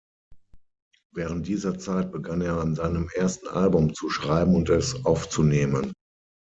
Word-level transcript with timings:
Während 1.13 1.45
dieser 1.45 1.77
Zeit 1.77 2.11
begann 2.11 2.41
er 2.41 2.57
an 2.59 2.73
seinem 2.73 3.07
ersten 3.13 3.47
Album 3.49 3.93
zu 3.93 4.09
schreiben 4.09 4.55
und 4.55 4.67
es 4.69 5.05
aufzunehmen. 5.05 5.93